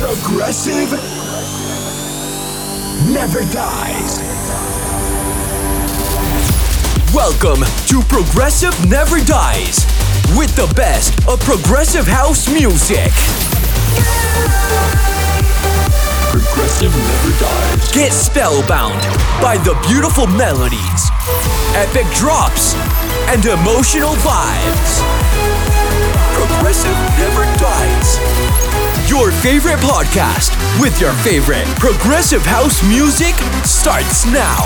[0.00, 0.92] Progressive
[3.12, 4.18] never dies.
[7.12, 9.84] Welcome to Progressive Never Dies
[10.38, 13.12] with the best of progressive house music.
[16.32, 17.92] Progressive never dies.
[17.92, 19.02] Get spellbound
[19.42, 21.10] by the beautiful melodies,
[21.76, 22.72] epic drops,
[23.28, 25.04] and emotional vibes.
[26.32, 28.89] Progressive never dies.
[29.10, 34.62] Your favorite podcast with your favorite progressive house music starts now.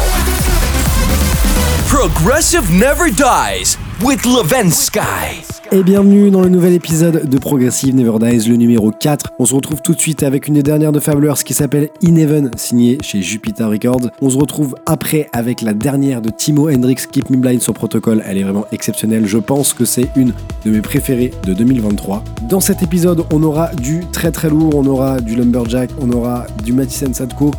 [1.89, 5.64] Progressive never dies with Levensky.
[5.75, 9.33] Et bienvenue dans le nouvel épisode de Progressive Never Dies, le numéro 4.
[9.41, 12.15] On se retrouve tout de suite avec une des dernières de Fabulous qui s'appelle In
[12.15, 14.09] Heaven, signée chez Jupiter Records.
[14.23, 18.23] On se retrouve après avec la dernière de Timo Hendrix, Keep Me Blind sur protocole.
[18.25, 19.27] Elle est vraiment exceptionnelle.
[19.27, 20.33] Je pense que c'est une
[20.65, 22.23] de mes préférées de 2023.
[22.49, 26.47] Dans cet épisode, on aura du très très lourd, on aura du Lumberjack, on aura
[26.63, 27.51] du Mathisen Sadko,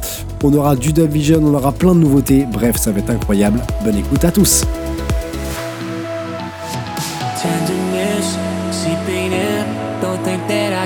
[0.42, 2.46] on aura du Dub Vision, on aura plein de nouveautés.
[2.50, 3.60] Bref, ça va être incroyable.
[3.84, 4.64] Bonne écoute à tous.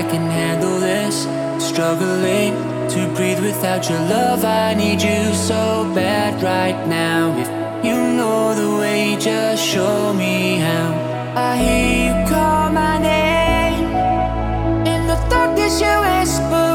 [0.00, 1.28] I can handle this.
[1.62, 2.54] Struggling
[2.88, 4.46] to breathe without your love.
[4.46, 7.36] I need you so bad right now.
[7.42, 7.48] If
[7.84, 10.88] you know the way, just show me how.
[11.36, 13.84] I hear you call my name.
[14.86, 16.69] In the darkness, you whisper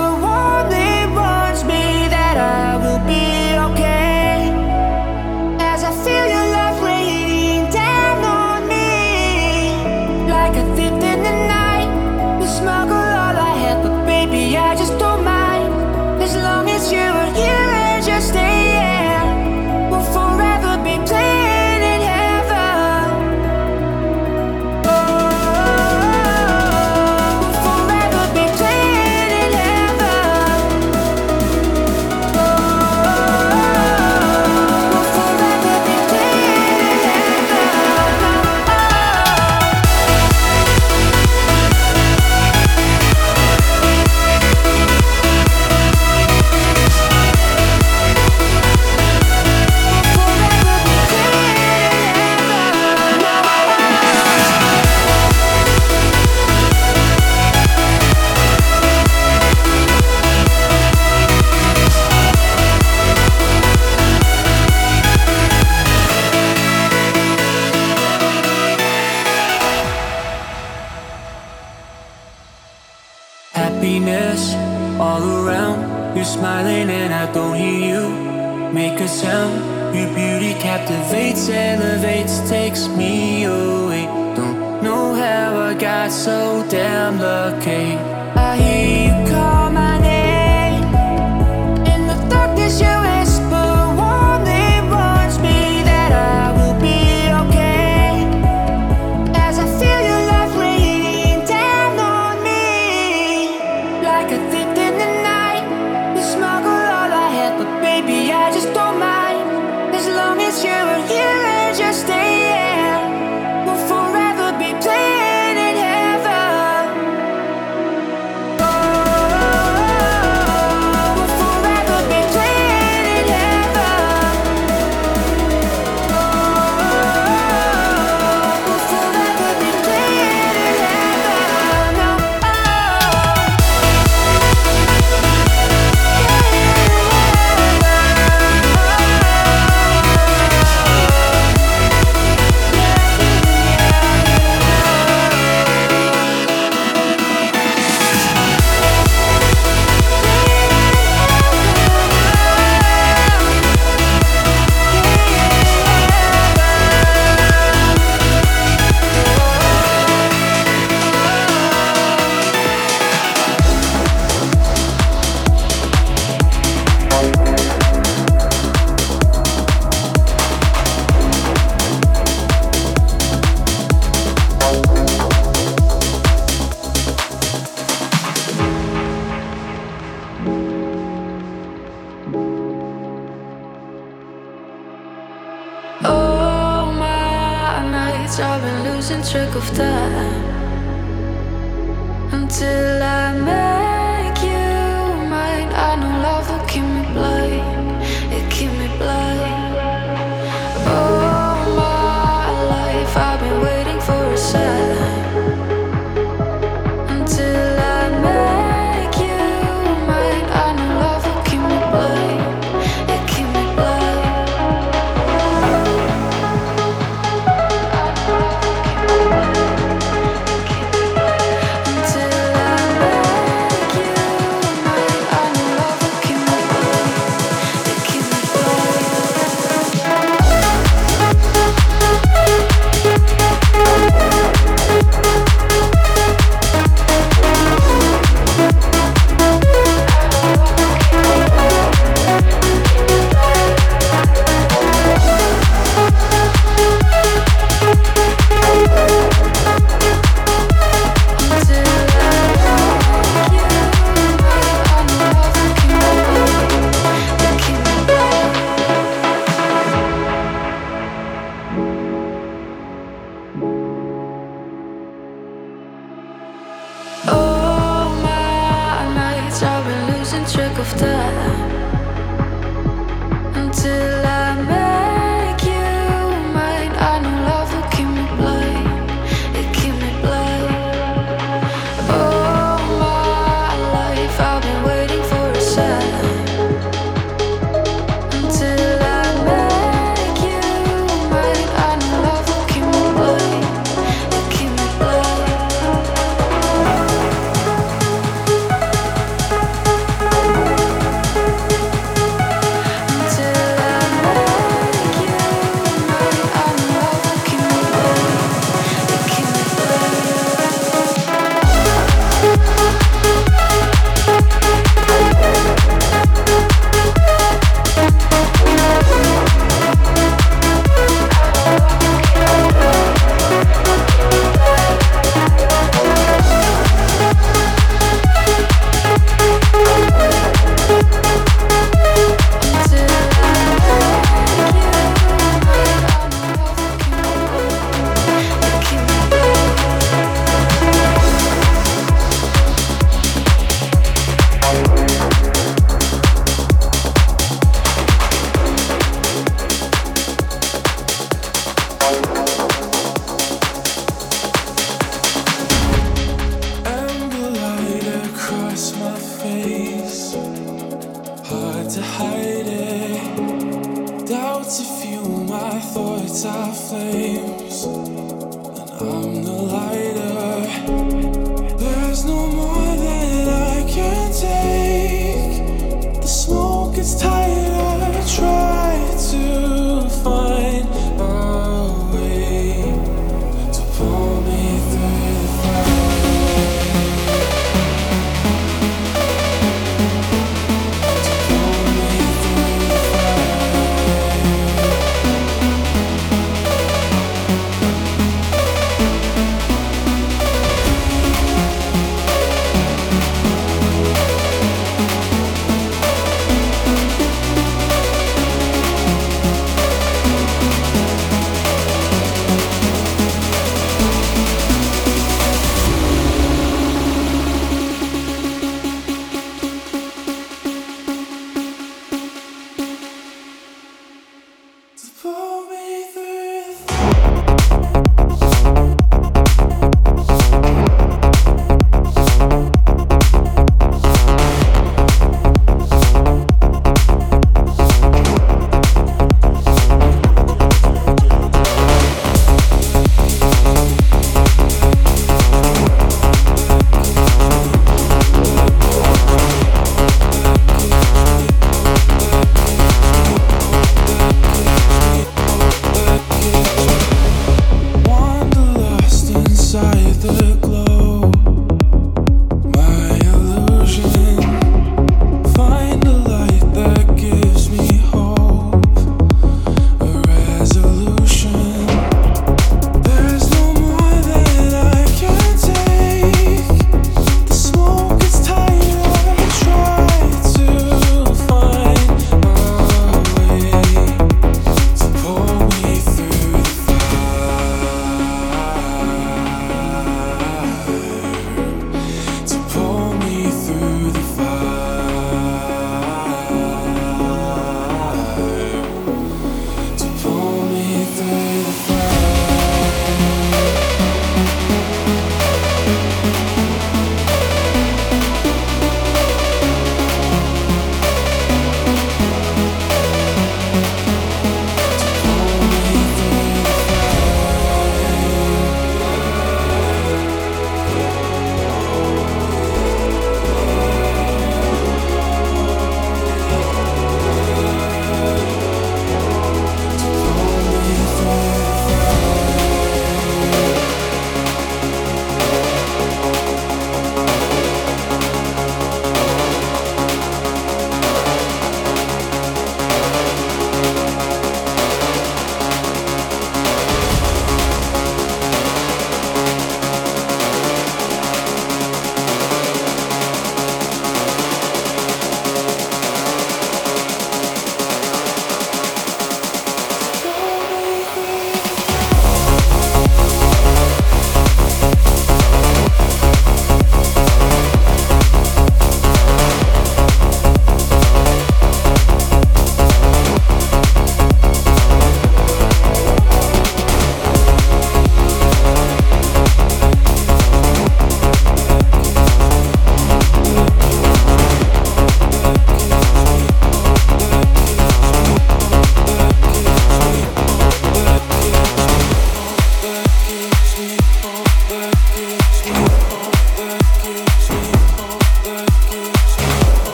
[270.98, 271.75] trick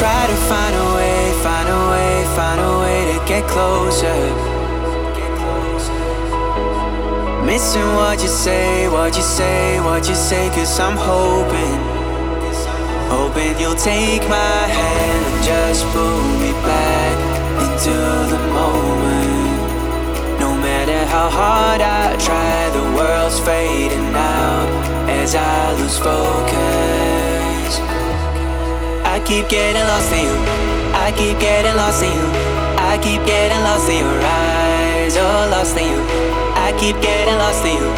[0.00, 4.20] Try to find a way, find a way, find a way to get closer.
[7.44, 11.76] Missing what you say, what you say, what you say, cause I'm hoping,
[13.10, 17.16] hoping you'll take my hand and just pull me back
[17.64, 17.92] into
[18.32, 19.60] the moment.
[20.40, 24.66] No matter how hard I try, the world's fading out
[25.10, 26.99] as I lose focus.
[29.30, 30.34] I keep getting lost in you.
[30.92, 32.26] I keep getting lost in you.
[32.82, 35.16] I keep getting lost in your eyes.
[35.16, 36.02] Oh, lost in you.
[36.58, 37.90] I keep getting lost in you.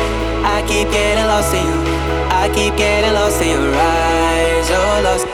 [0.45, 1.73] I keep getting lost in you.
[2.29, 4.69] I keep getting lost in your eyes.
[4.77, 5.27] Oh, lost.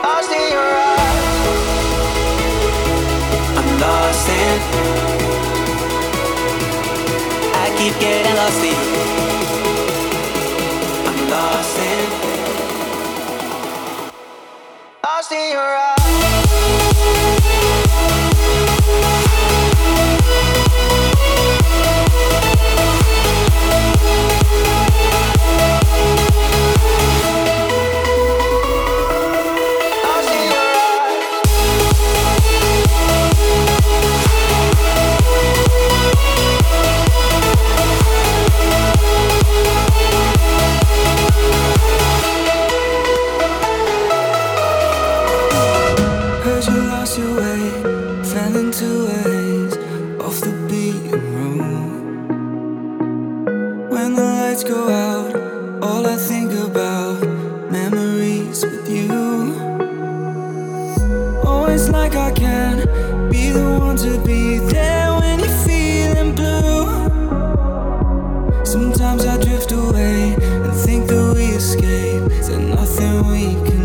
[0.00, 1.28] Lost in your eyes.
[3.52, 4.58] I'm lost in.
[7.52, 9.27] I keep getting lost in you.
[15.30, 15.87] In your eyes.
[72.98, 73.77] Nothing we can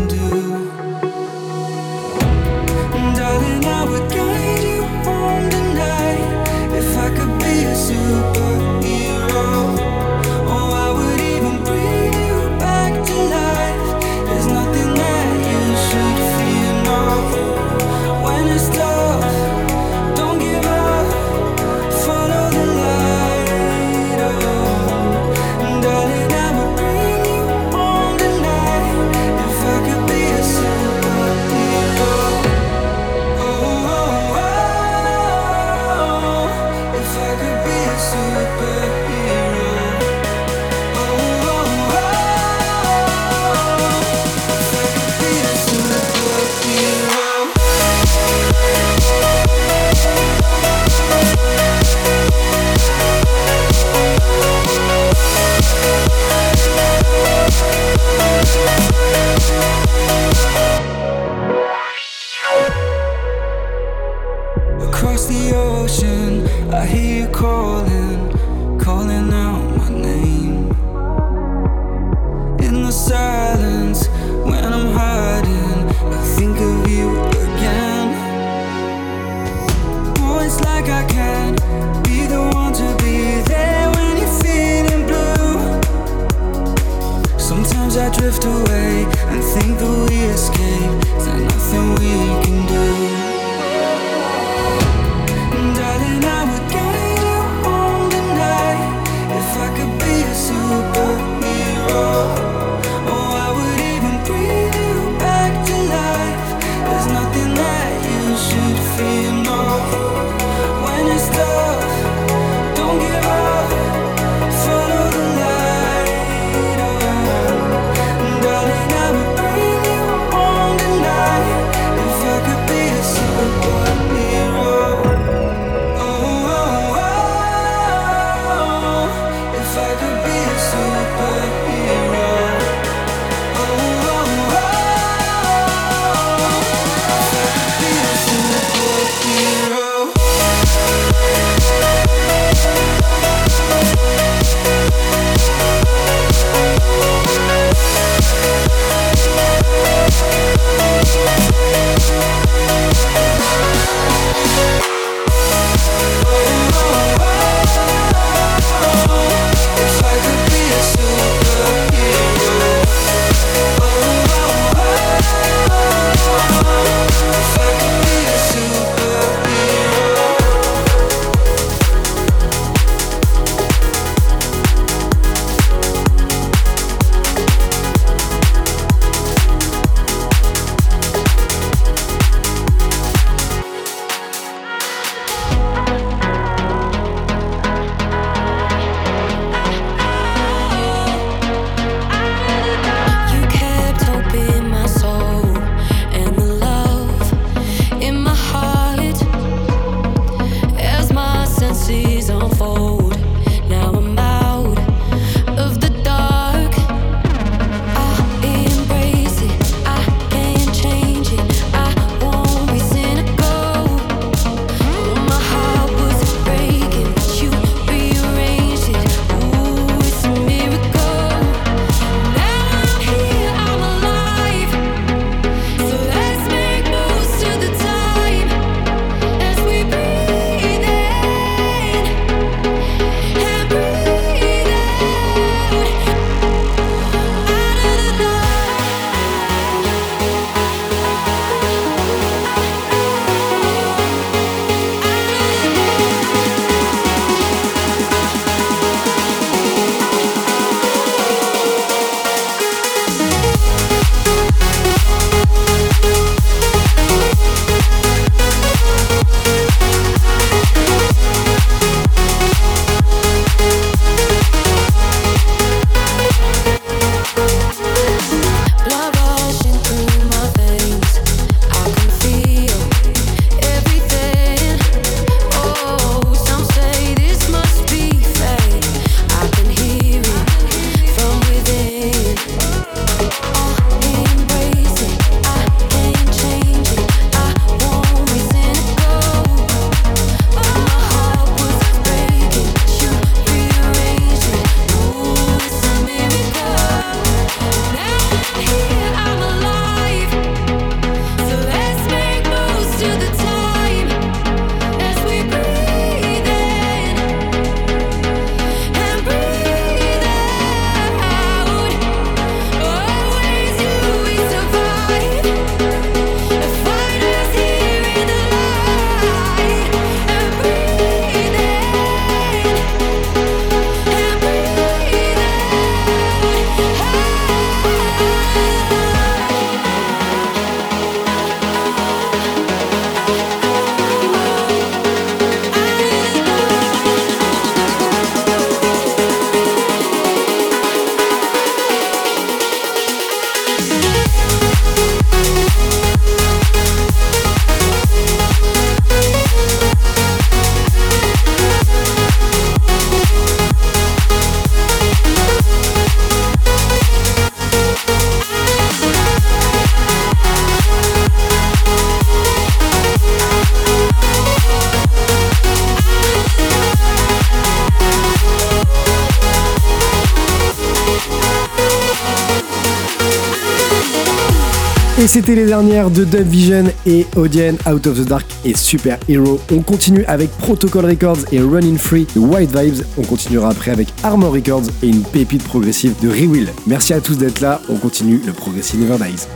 [375.24, 379.18] Et c'était les dernières de Dub Vision et Odien Out of the Dark et Super
[379.26, 379.58] Hero.
[379.72, 383.06] On continue avec Protocol Records et Running Free de White Vibes.
[383.16, 386.68] On continuera après avec Armor Records et une pépite progressive de Rewill.
[386.86, 387.80] Merci à tous d'être là.
[387.88, 389.46] On continue le Progressive Never Dies.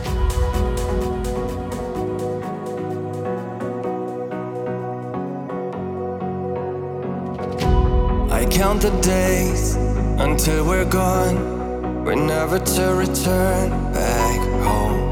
[8.31, 9.77] I count the days
[10.17, 12.03] until we're gone.
[12.03, 15.08] We're never to return back home.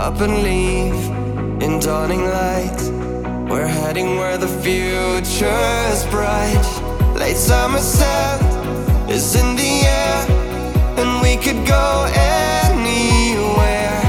[0.00, 0.94] Up and leave
[1.62, 2.80] in dawning light.
[3.50, 6.66] We're heading where the future's bright.
[7.16, 10.26] Late summer sand is in the air,
[11.00, 14.00] and we could go anywhere.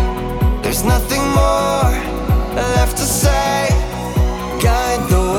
[0.64, 1.92] There's nothing more
[2.56, 3.68] left to say.
[4.64, 5.31] Guide the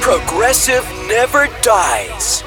[0.00, 2.42] Progressive never dies.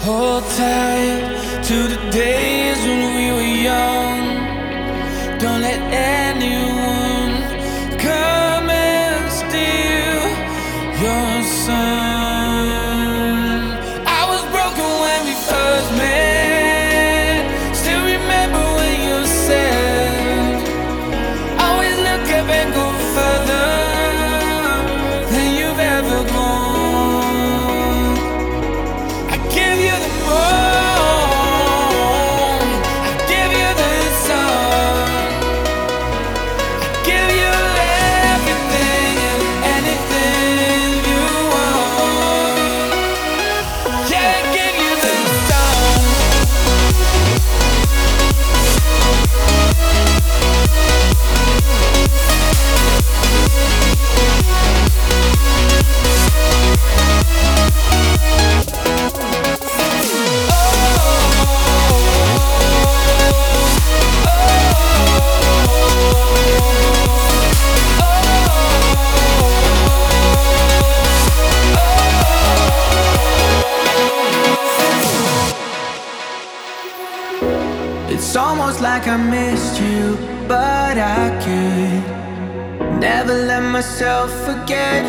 [0.00, 2.45] Hold tight to the days
[78.98, 80.16] like I missed you,
[80.48, 82.02] but I could
[82.98, 85.04] never let myself forget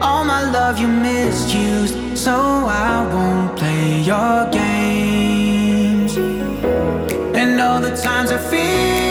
[0.00, 1.96] all my love you misused.
[2.16, 6.16] So I won't play your games.
[7.40, 9.07] And all the times I feel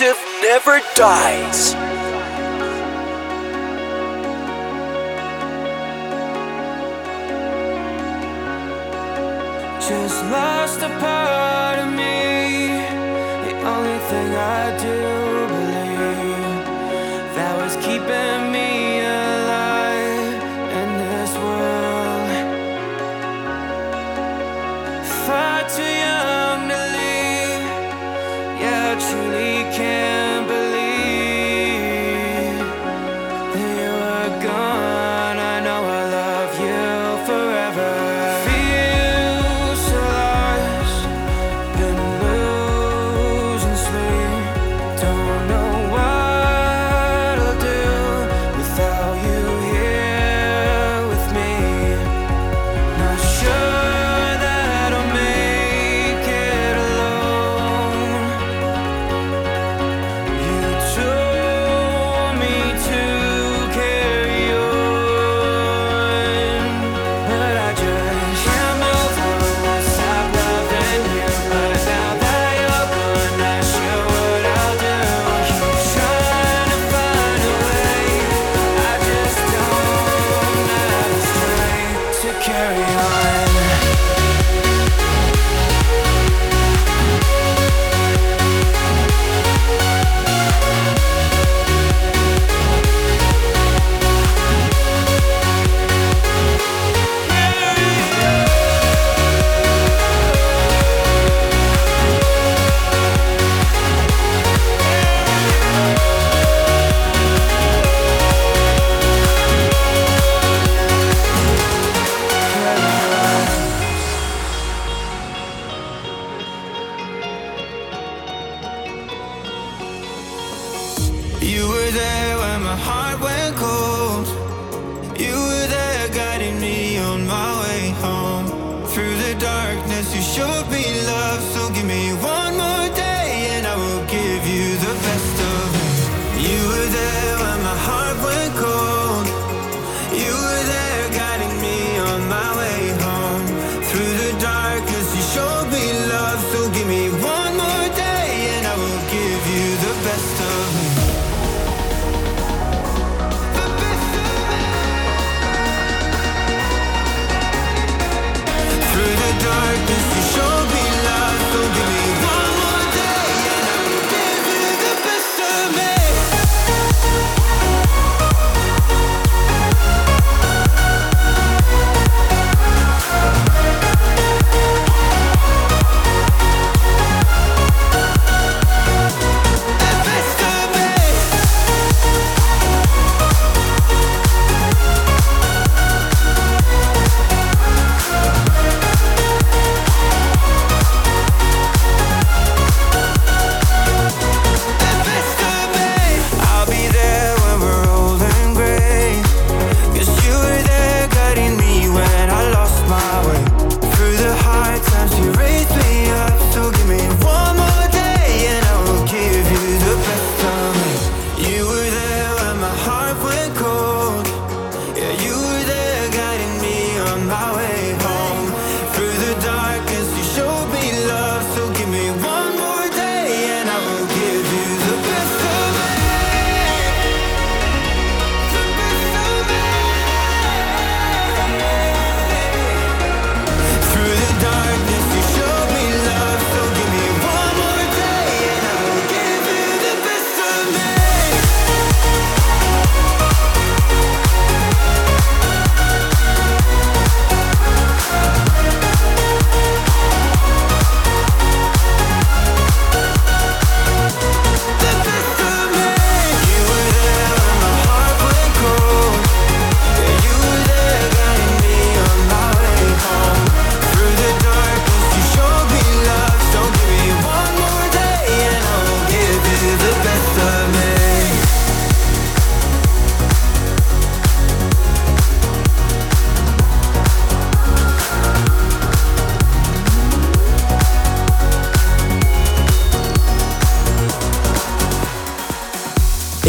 [0.00, 1.72] Never dies.
[9.88, 11.43] Just lost a part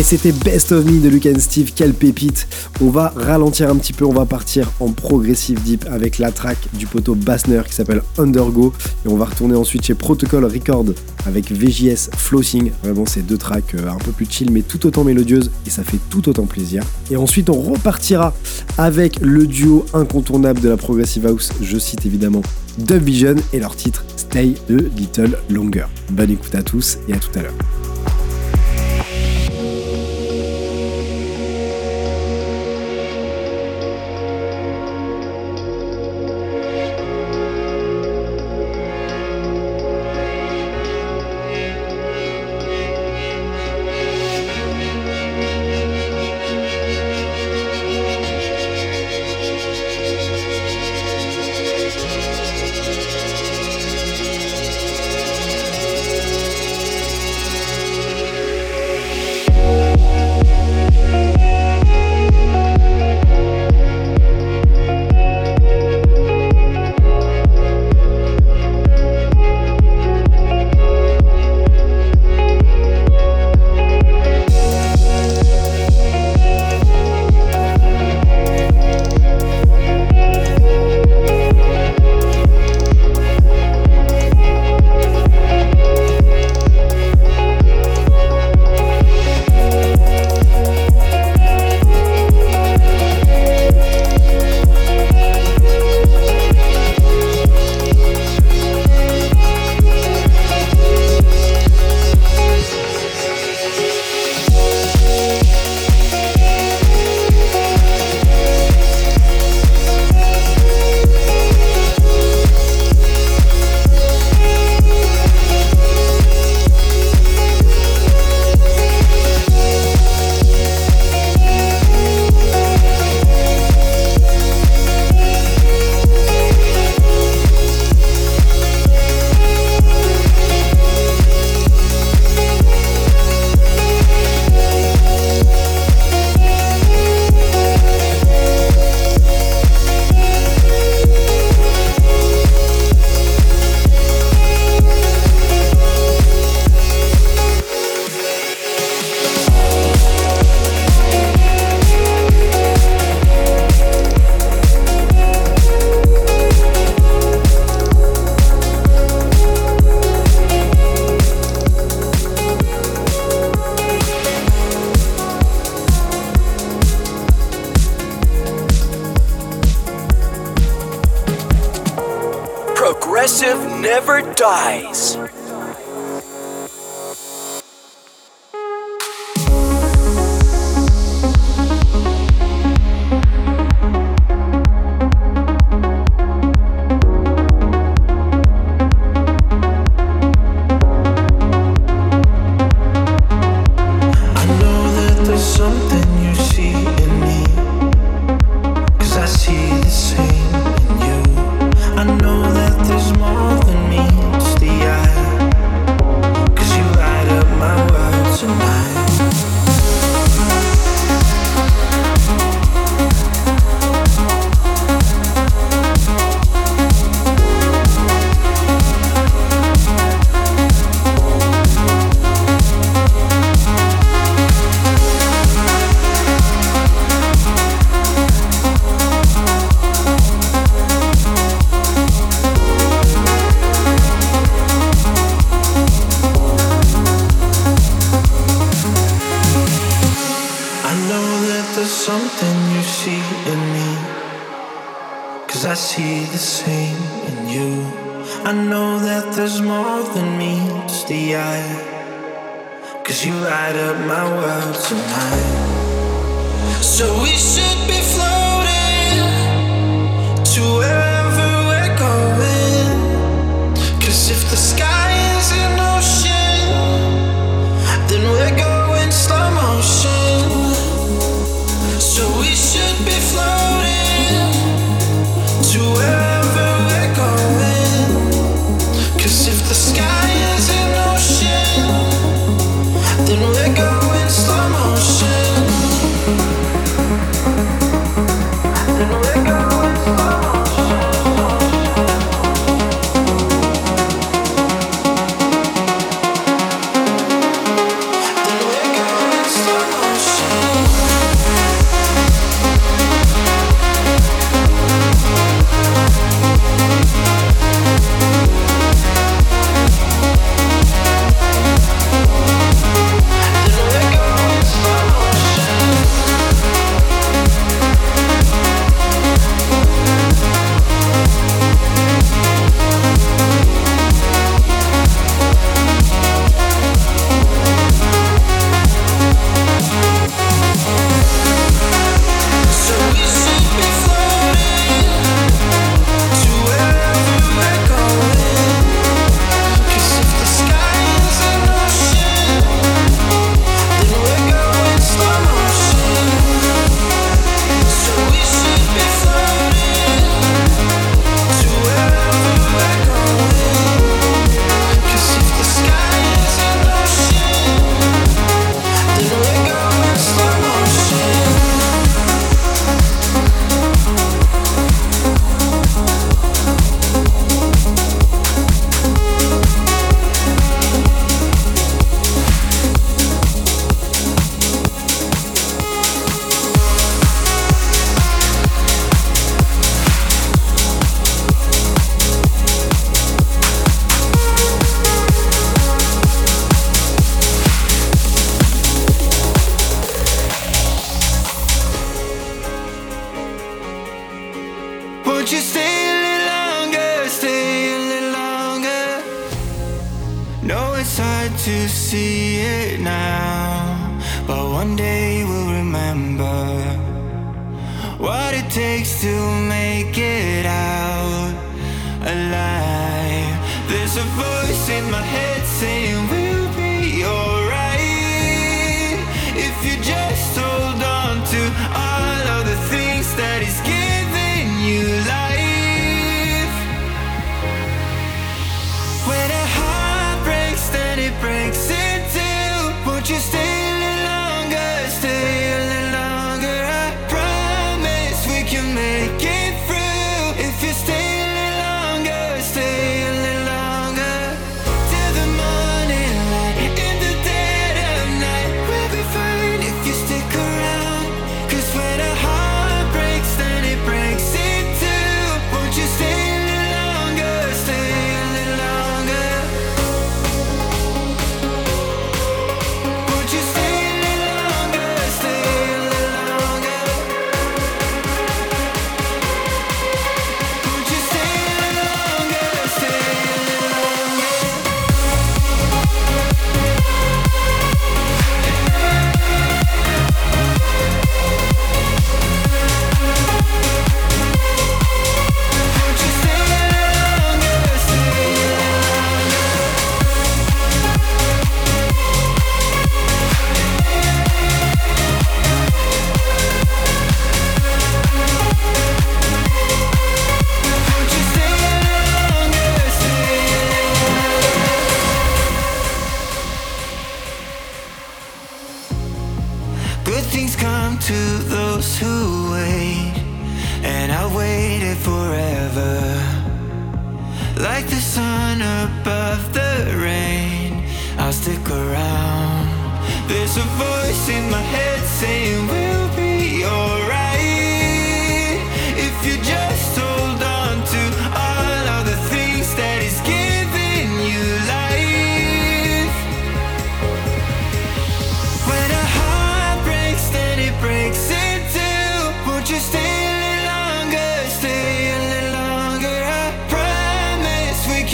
[0.05, 2.47] c'était Best of Me de Luke and Steve, quelle pépite.
[2.79, 6.59] On va ralentir un petit peu, on va partir en progressive deep avec la track
[6.73, 8.71] du poteau Bassner qui s'appelle Undergo.
[9.03, 10.85] Et on va retourner ensuite chez Protocol Record
[11.25, 12.71] avec VJS Floating.
[12.83, 15.83] Vraiment, c'est deux tracks euh, un peu plus chill mais tout autant mélodieuses et ça
[15.83, 16.83] fait tout autant plaisir.
[17.09, 18.35] Et ensuite, on repartira
[18.77, 21.49] avec le duo incontournable de la Progressive House.
[21.63, 22.43] Je cite évidemment
[22.77, 25.85] Dub Vision et leur titre Stay a Little Longer.
[26.11, 27.84] Bonne écoute à tous et à tout à l'heure.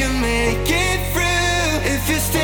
[0.02, 1.94] Can make it through.
[1.94, 2.41] If you stay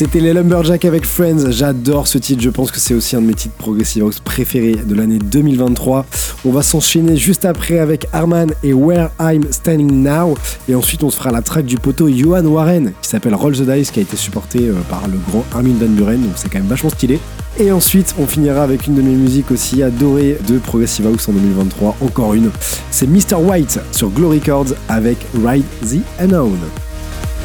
[0.00, 1.50] C'était les Lumberjacks avec Friends.
[1.50, 2.40] J'adore ce titre.
[2.40, 6.06] Je pense que c'est aussi un de mes titres Progressive House préférés de l'année 2023.
[6.46, 10.38] On va s'enchaîner juste après avec Arman et Where I'm Standing Now.
[10.70, 13.60] Et ensuite, on se fera la track du poteau Johan Warren qui s'appelle Roll the
[13.60, 16.22] Dice, qui a été supporté euh, par le grand Armin Van Buren.
[16.22, 17.20] Donc c'est quand même vachement stylé.
[17.58, 21.32] Et ensuite, on finira avec une de mes musiques aussi adorées de Progressive House en
[21.32, 21.98] 2023.
[22.00, 22.50] Encore une.
[22.90, 23.36] C'est Mr.
[23.38, 26.56] White sur Glory Records avec Ride the Unknown.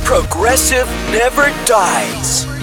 [0.05, 2.54] Progressive never dies.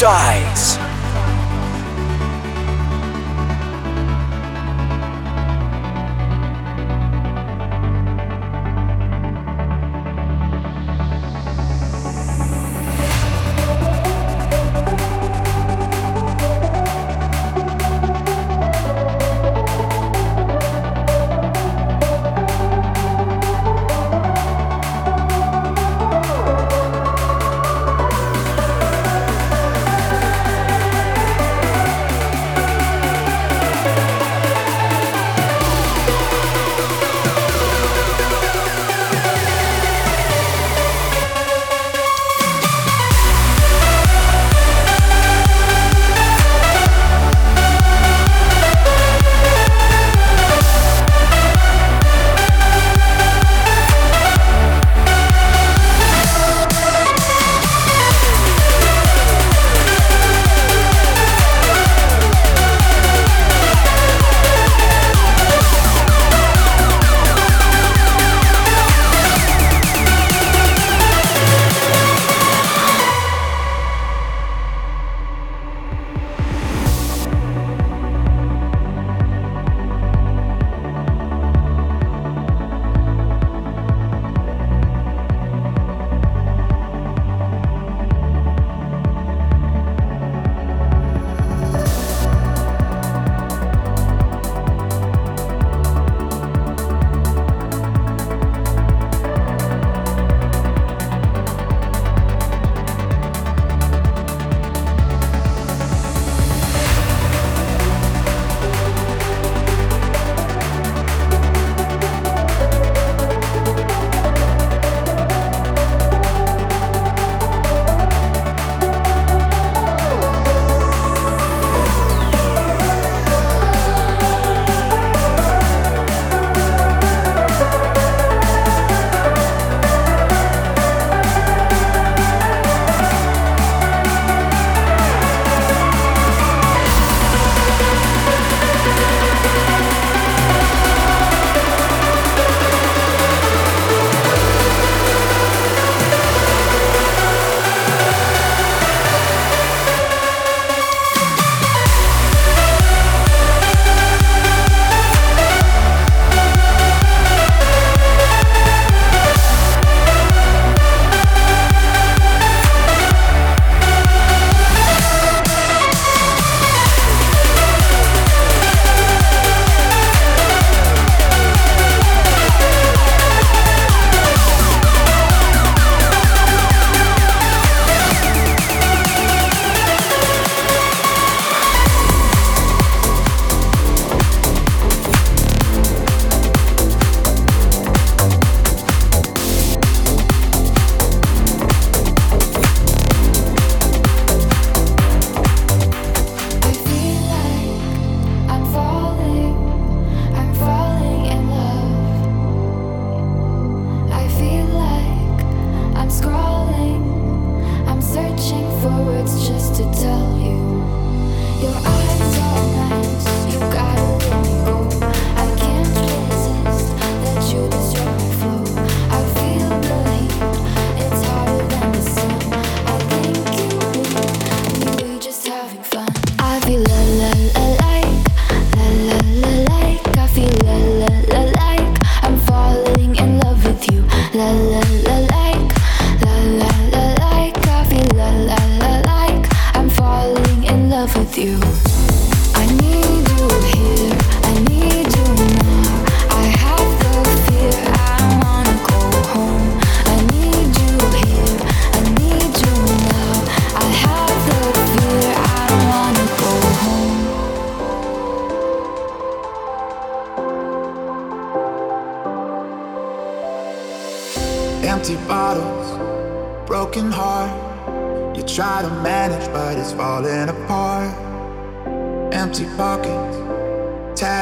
[0.00, 0.27] Never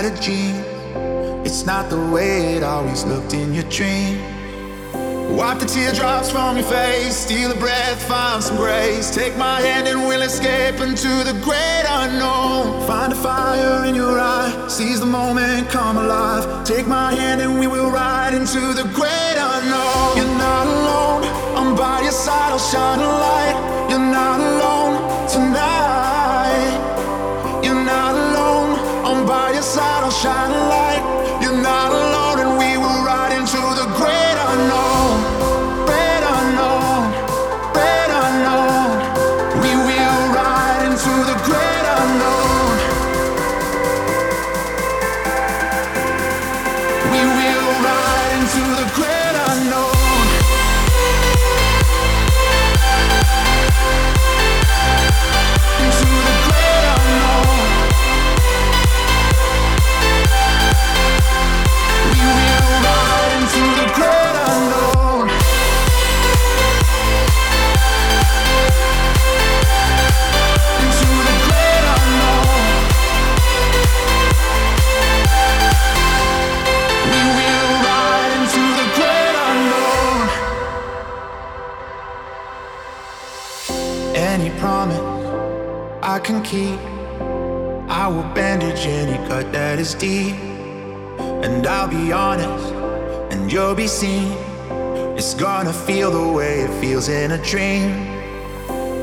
[0.09, 4.23] It's not the way it always looked in your dream.
[5.37, 9.13] Wipe the teardrops from your face, steal a breath, find some grace.
[9.13, 12.87] Take my hand and we'll escape into the great unknown.
[12.87, 16.65] Find a fire in your eye, seize the moment, come alive.
[16.65, 20.17] Take my hand and we will ride into the great unknown.
[20.17, 21.25] You're not alone,
[21.59, 23.89] I'm by your side, I'll shine a light.
[23.91, 25.86] You're not alone tonight.
[29.75, 31.16] By I'll shine a light.
[86.49, 90.37] I will bandage any cut that is deep.
[91.43, 92.73] And I'll be honest,
[93.33, 94.31] and you'll be seen.
[95.19, 97.91] It's gonna feel the way it feels in a dream.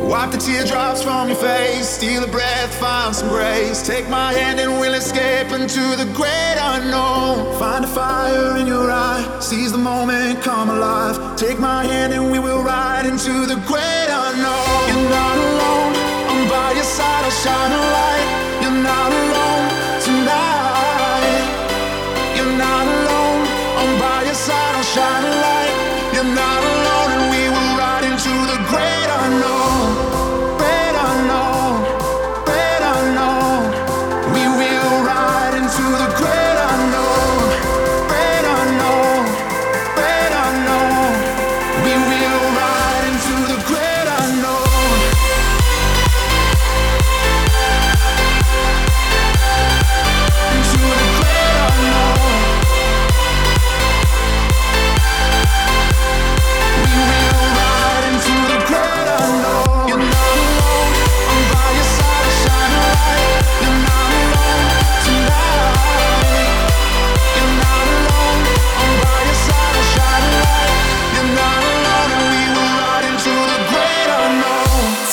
[0.08, 3.86] Wipe the teardrops from your face, steal a breath, find some grace.
[3.86, 7.60] Take my hand and we'll escape into the great unknown.
[7.60, 11.36] Find a fire in your eye, seize the moment, come alive.
[11.36, 14.88] Take my hand and we will ride into the great unknown.
[14.88, 15.93] You're not alone,
[16.76, 18.28] your side, I'll shine a light.
[18.62, 19.66] You're not alone
[20.06, 21.44] tonight.
[22.36, 23.42] You're not alone,
[23.80, 25.53] I'm by your side, I'll shine a light.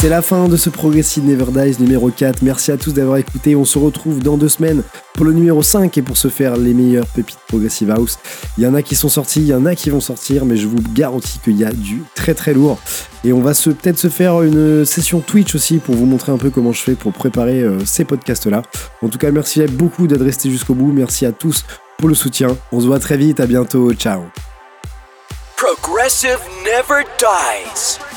[0.00, 2.40] C'est la fin de ce Progressive Never Dies numéro 4.
[2.40, 3.54] Merci à tous d'avoir écouté.
[3.54, 4.82] On se retrouve dans deux semaines
[5.12, 8.18] pour le numéro 5 et pour se faire les meilleures pépites Progressive House.
[8.56, 10.56] Il y en a qui sont sortis, il y en a qui vont sortir, mais
[10.56, 12.78] je vous garantis qu'il y a du très très lourd.
[13.24, 16.48] Et on va peut-être se faire une session Twitch aussi pour vous montrer un peu
[16.48, 18.62] comment je fais pour préparer euh, ces podcasts-là.
[19.02, 20.92] En tout cas, merci beaucoup d'être resté jusqu'au bout.
[20.92, 21.66] Merci à tous
[21.98, 22.56] pour le soutien.
[22.72, 23.38] On se voit très vite.
[23.38, 23.92] À bientôt.
[23.92, 24.22] Ciao.
[25.58, 28.09] Progressive never dies.